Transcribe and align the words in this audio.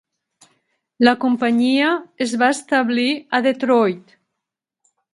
La 1.07 1.13
companyia 1.25 1.91
es 2.27 2.35
va 2.45 2.51
establir 2.57 3.09
a 3.39 3.45
Detroit. 3.51 4.21